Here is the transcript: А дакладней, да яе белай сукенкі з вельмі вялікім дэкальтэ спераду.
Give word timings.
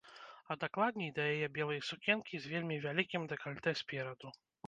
А 0.53 0.55
дакладней, 0.61 1.11
да 1.17 1.23
яе 1.33 1.49
белай 1.57 1.81
сукенкі 1.89 2.35
з 2.45 2.53
вельмі 2.55 2.81
вялікім 2.85 3.29
дэкальтэ 3.35 3.77
спераду. 3.83 4.27